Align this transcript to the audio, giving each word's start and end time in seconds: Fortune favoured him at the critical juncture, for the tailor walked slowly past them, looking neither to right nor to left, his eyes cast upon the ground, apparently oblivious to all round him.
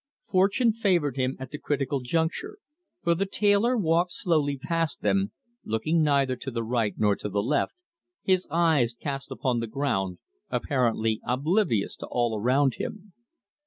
Fortune 0.31 0.73
favoured 0.73 1.15
him 1.15 1.35
at 1.39 1.51
the 1.51 1.59
critical 1.59 1.99
juncture, 1.99 2.57
for 3.03 3.13
the 3.13 3.27
tailor 3.27 3.77
walked 3.77 4.11
slowly 4.11 4.57
past 4.57 5.03
them, 5.03 5.31
looking 5.63 6.01
neither 6.01 6.35
to 6.37 6.51
right 6.63 6.95
nor 6.97 7.15
to 7.15 7.29
left, 7.29 7.75
his 8.23 8.47
eyes 8.49 8.95
cast 8.95 9.29
upon 9.29 9.59
the 9.59 9.67
ground, 9.67 10.17
apparently 10.49 11.21
oblivious 11.23 11.95
to 11.97 12.07
all 12.09 12.39
round 12.41 12.77
him. 12.79 13.13